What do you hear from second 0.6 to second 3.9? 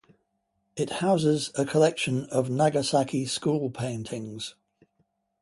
It houses a collection of Nagasaki School